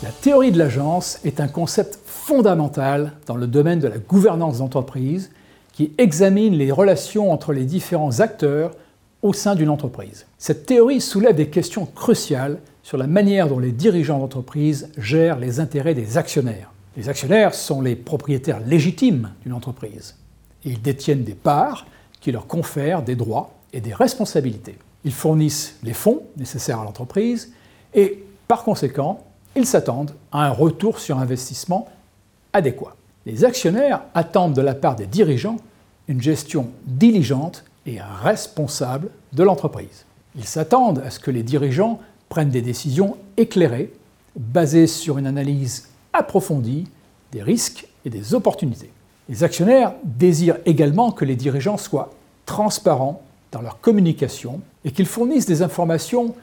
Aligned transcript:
La 0.00 0.10
théorie 0.10 0.52
de 0.52 0.58
l'agence 0.58 1.18
est 1.24 1.40
un 1.40 1.48
concept 1.48 1.98
fondamental 2.06 3.14
dans 3.26 3.34
le 3.34 3.48
domaine 3.48 3.80
de 3.80 3.88
la 3.88 3.98
gouvernance 3.98 4.58
d'entreprise 4.58 5.32
qui 5.72 5.92
examine 5.98 6.54
les 6.54 6.70
relations 6.70 7.32
entre 7.32 7.52
les 7.52 7.64
différents 7.64 8.20
acteurs 8.20 8.76
au 9.22 9.32
sein 9.32 9.56
d'une 9.56 9.70
entreprise. 9.70 10.26
Cette 10.38 10.66
théorie 10.66 11.00
soulève 11.00 11.34
des 11.34 11.48
questions 11.48 11.84
cruciales 11.84 12.60
sur 12.84 12.96
la 12.96 13.08
manière 13.08 13.48
dont 13.48 13.58
les 13.58 13.72
dirigeants 13.72 14.20
d'entreprise 14.20 14.88
gèrent 14.96 15.40
les 15.40 15.58
intérêts 15.58 15.94
des 15.94 16.16
actionnaires. 16.16 16.70
Les 16.96 17.08
actionnaires 17.08 17.52
sont 17.52 17.80
les 17.80 17.96
propriétaires 17.96 18.60
légitimes 18.60 19.32
d'une 19.42 19.52
entreprise. 19.52 20.14
Ils 20.64 20.80
détiennent 20.80 21.24
des 21.24 21.34
parts 21.34 21.88
qui 22.20 22.30
leur 22.30 22.46
confèrent 22.46 23.02
des 23.02 23.16
droits 23.16 23.50
et 23.72 23.80
des 23.80 23.94
responsabilités. 23.94 24.78
Ils 25.04 25.12
fournissent 25.12 25.74
les 25.82 25.92
fonds 25.92 26.22
nécessaires 26.36 26.78
à 26.78 26.84
l'entreprise 26.84 27.52
et, 27.94 28.24
par 28.46 28.62
conséquent, 28.62 29.24
ils 29.58 29.66
s'attendent 29.66 30.14
à 30.32 30.46
un 30.46 30.50
retour 30.50 30.98
sur 31.00 31.18
investissement 31.18 31.88
adéquat. 32.52 32.94
Les 33.26 33.44
actionnaires 33.44 34.02
attendent 34.14 34.54
de 34.54 34.62
la 34.62 34.74
part 34.74 34.96
des 34.96 35.06
dirigeants 35.06 35.56
une 36.06 36.22
gestion 36.22 36.70
diligente 36.86 37.64
et 37.84 37.98
responsable 38.00 39.10
de 39.32 39.42
l'entreprise. 39.42 40.06
Ils 40.36 40.44
s'attendent 40.44 41.02
à 41.04 41.10
ce 41.10 41.18
que 41.18 41.30
les 41.30 41.42
dirigeants 41.42 42.00
prennent 42.28 42.50
des 42.50 42.62
décisions 42.62 43.16
éclairées, 43.36 43.92
basées 44.36 44.86
sur 44.86 45.18
une 45.18 45.26
analyse 45.26 45.88
approfondie 46.12 46.86
des 47.32 47.42
risques 47.42 47.88
et 48.04 48.10
des 48.10 48.34
opportunités. 48.34 48.90
Les 49.28 49.44
actionnaires 49.44 49.92
désirent 50.04 50.58
également 50.64 51.10
que 51.10 51.24
les 51.24 51.36
dirigeants 51.36 51.76
soient 51.76 52.10
transparents 52.46 53.22
dans 53.52 53.60
leur 53.60 53.80
communication 53.80 54.60
et 54.84 54.92
qu'ils 54.92 55.06
fournissent 55.06 55.46
des 55.46 55.62
informations 55.62 56.34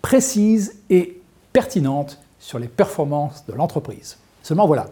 précises 0.00 0.76
et 0.88 1.20
pertinentes 1.52 2.18
sur 2.42 2.58
les 2.58 2.68
performances 2.68 3.46
de 3.46 3.54
l'entreprise. 3.54 4.18
Seulement 4.42 4.66
voilà. 4.66 4.88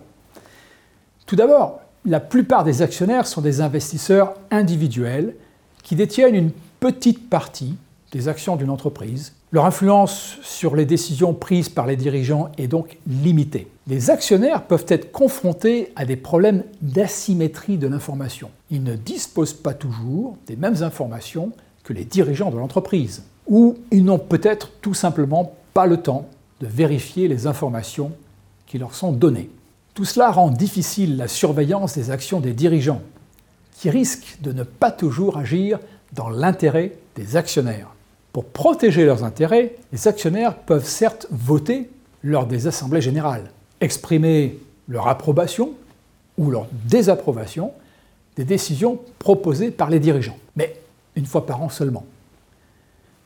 Tout 1.27 1.37
d'abord, 1.37 1.81
la 2.07 2.21
plupart 2.21 2.65
des 2.65 2.81
actionnaires 2.81 3.27
sont 3.27 3.41
des 3.41 3.61
investisseurs 3.61 4.35
individuels 4.51 5.35
qui 5.83 5.97
détiennent 5.97 6.37
une 6.37 6.53
petite 6.79 7.29
partie 7.29 7.75
des 8.13 8.29
actions 8.29 8.57
d'une 8.57 8.71
entreprise. 8.71 9.35
Leur 9.53 9.67
influence 9.67 10.39
sur 10.43 10.77
les 10.77 10.87
décisions 10.87 11.35
prises 11.35 11.69
par 11.69 11.87
les 11.87 11.97
dirigeants 11.97 12.51
est 12.57 12.69
donc 12.69 12.99
limitée. 13.07 13.69
Les 13.89 14.11
actionnaires 14.11 14.63
peuvent 14.63 14.87
être 14.89 15.11
confrontés 15.11 15.93
à 15.97 16.05
des 16.05 16.17
problèmes 16.17 16.63
d'asymétrie 16.81 17.79
de 17.79 17.89
l'information. 17.89 18.51
Ils 18.71 18.85
ne 18.85 18.95
disposent 18.95 19.55
pas 19.55 19.75
toujours 19.75 20.37
des 20.47 20.55
mêmes 20.55 20.83
informations 20.85 21.51
que 21.83 21.93
les 21.93 22.05
dirigeants 22.05 22.53
de 22.53 22.59
l'entreprise, 22.59 23.25
ou 23.49 23.77
ils 23.91 24.05
n'ont 24.05 24.21
peut-être 24.21 24.71
tout 24.81 24.95
simplement 24.95 25.55
pas 25.75 25.87
le 25.87 25.97
temps 25.97 26.29
de 26.61 26.67
vérifier 26.67 27.29
les 27.29 27.47
informations 27.47 28.13
qui 28.67 28.79
leur 28.79 28.95
sont 28.95 29.13
données. 29.13 29.51
Tout 29.95 30.05
cela 30.05 30.31
rend 30.31 30.51
difficile 30.51 31.17
la 31.17 31.29
surveillance 31.29 31.95
des 31.95 32.11
actions 32.11 32.41
des 32.41 32.53
dirigeants, 32.53 33.03
qui 33.73 33.91
risquent 33.91 34.37
de 34.43 34.53
ne 34.53 34.63
pas 34.63 34.91
toujours 34.91 35.39
agir 35.39 35.81
dans 36.13 36.29
l'intérêt 36.29 36.93
des 37.17 37.37
actionnaires. 37.37 37.89
Pour 38.33 38.45
protéger 38.45 39.05
leurs 39.05 39.25
intérêts, 39.25 39.75
les 39.93 40.07
actionnaires 40.07 40.57
peuvent 40.57 40.87
certes 40.87 41.27
voter 41.31 41.91
lors 42.23 42.47
des 42.47 42.67
assemblées 42.67 43.01
générales, 43.01 43.51
exprimer 43.81 44.59
leur 44.89 45.09
approbation 45.09 45.73
ou 46.37 46.51
leur 46.51 46.67
désapprobation 46.85 47.73
des 48.37 48.45
décisions 48.45 49.01
proposées 49.19 49.71
par 49.71 49.91
les 49.91 49.99
dirigeants, 49.99 50.39
mais 50.57 50.77
une 51.17 51.27
fois 51.27 51.47
par 51.47 51.63
an 51.63 51.69
seulement. 51.69 52.05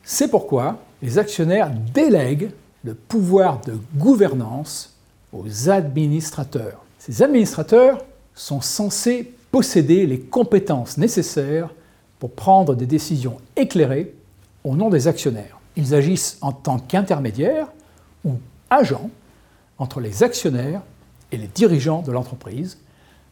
C'est 0.03 0.29
pourquoi 0.29 0.79
les 1.03 1.19
actionnaires 1.19 1.71
délèguent 1.93 2.51
le 2.85 2.95
pouvoir 2.95 3.61
de 3.63 3.79
gouvernance 3.97 4.95
aux 5.33 5.71
administrateurs. 5.71 6.85
Ces 6.99 7.23
administrateurs 7.23 8.05
sont 8.35 8.61
censés 8.61 9.33
posséder 9.51 10.07
les 10.07 10.21
compétences 10.21 10.99
nécessaires 10.99 11.71
pour 12.19 12.31
prendre 12.31 12.75
des 12.75 12.87
décisions 12.87 13.39
éclairées 13.57 14.15
au 14.63 14.77
nom 14.77 14.91
des 14.91 15.09
actionnaires. 15.09 15.59
Ils 15.77 15.95
agissent 15.95 16.39
en 16.41 16.53
tant 16.53 16.79
qu'intermédiaires 16.79 17.69
ou 18.25 18.35
agents 18.71 19.11
entre 19.79 20.01
les 20.01 20.23
actionnaires 20.23 20.83
et 21.33 21.37
les 21.37 21.49
dirigeants 21.49 22.03
de 22.03 22.13
l'entreprise, 22.13 22.79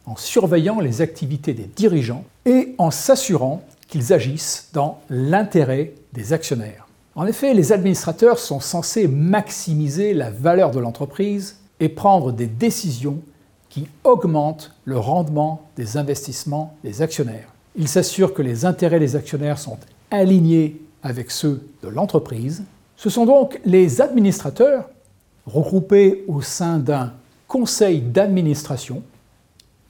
en 0.05 0.15
surveillant 0.15 0.79
les 0.79 1.01
activités 1.01 1.53
des 1.53 1.69
dirigeants 1.75 2.25
et 2.45 2.75
en 2.77 2.91
s'assurant 2.91 3.63
qu'ils 3.87 4.11
agissent 4.11 4.69
dans 4.73 4.99
l'intérêt 5.09 5.93
des 6.11 6.33
actionnaires. 6.33 6.82
En 7.15 7.27
effet, 7.27 7.53
les 7.53 7.71
administrateurs 7.71 8.39
sont 8.39 8.59
censés 8.59 9.07
maximiser 9.07 10.13
la 10.13 10.31
valeur 10.31 10.71
de 10.71 10.79
l'entreprise 10.79 11.59
et 11.79 11.89
prendre 11.89 12.31
des 12.31 12.47
décisions 12.47 13.19
qui 13.69 13.87
augmentent 14.03 14.71
le 14.85 14.97
rendement 14.97 15.67
des 15.75 15.97
investissements 15.97 16.75
des 16.83 17.01
actionnaires. 17.01 17.49
Ils 17.75 17.87
s'assurent 17.87 18.33
que 18.33 18.41
les 18.41 18.65
intérêts 18.65 18.99
des 18.99 19.15
actionnaires 19.15 19.59
sont 19.59 19.77
alignés 20.09 20.81
avec 21.03 21.29
ceux 21.29 21.67
de 21.83 21.87
l'entreprise. 21.87 22.63
Ce 22.95 23.09
sont 23.09 23.25
donc 23.25 23.59
les 23.65 24.01
administrateurs, 24.01 24.89
regroupés 25.45 26.23
au 26.27 26.41
sein 26.41 26.79
d'un 26.79 27.13
conseil 27.47 27.99
d'administration, 28.01 29.03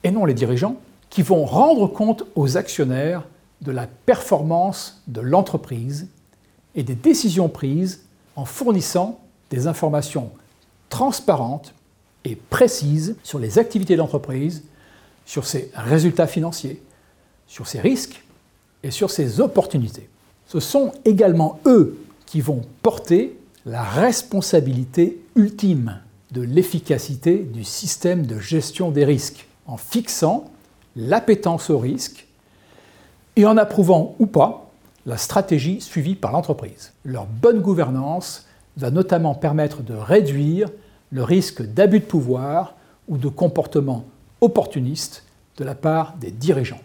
et 0.02 0.10
non 0.10 0.24
les 0.24 0.34
dirigeants, 0.34 0.76
qui 1.08 1.22
vont 1.22 1.44
rendre 1.44 1.86
compte 1.86 2.24
aux 2.34 2.56
actionnaires 2.56 3.22
de 3.62 3.70
la 3.70 3.86
performance 3.86 5.02
de 5.06 5.20
l'entreprise 5.20 6.08
et 6.74 6.82
des 6.82 6.94
décisions 6.94 7.48
prises 7.48 8.02
en 8.36 8.44
fournissant 8.44 9.20
des 9.50 9.66
informations 9.66 10.30
transparentes 10.88 11.74
et 12.24 12.36
précises 12.36 13.16
sur 13.22 13.38
les 13.38 13.58
activités 13.58 13.94
de 13.94 13.98
l'entreprise, 13.98 14.64
sur 15.26 15.46
ses 15.46 15.70
résultats 15.74 16.26
financiers, 16.26 16.82
sur 17.46 17.66
ses 17.66 17.80
risques 17.80 18.24
et 18.82 18.90
sur 18.90 19.10
ses 19.10 19.40
opportunités. 19.40 20.08
Ce 20.46 20.60
sont 20.60 20.92
également 21.04 21.60
eux 21.66 21.98
qui 22.26 22.40
vont 22.40 22.62
porter 22.82 23.36
la 23.66 23.82
responsabilité 23.82 25.20
ultime 25.36 26.00
de 26.32 26.42
l'efficacité 26.42 27.38
du 27.38 27.64
système 27.64 28.26
de 28.26 28.38
gestion 28.38 28.90
des 28.90 29.04
risques, 29.04 29.46
en 29.66 29.76
fixant 29.76 30.50
l'appétence 30.96 31.70
au 31.70 31.78
risque 31.78 32.26
et 33.36 33.46
en 33.46 33.56
approuvant 33.56 34.14
ou 34.18 34.26
pas 34.26 34.63
la 35.06 35.16
stratégie 35.16 35.80
suivie 35.80 36.14
par 36.14 36.32
l'entreprise. 36.32 36.92
Leur 37.04 37.26
bonne 37.26 37.60
gouvernance 37.60 38.46
va 38.76 38.90
notamment 38.90 39.34
permettre 39.34 39.82
de 39.82 39.94
réduire 39.94 40.68
le 41.10 41.22
risque 41.22 41.62
d'abus 41.62 42.00
de 42.00 42.04
pouvoir 42.04 42.74
ou 43.08 43.18
de 43.18 43.28
comportement 43.28 44.04
opportuniste 44.40 45.24
de 45.56 45.64
la 45.64 45.74
part 45.74 46.14
des 46.20 46.30
dirigeants. 46.30 46.80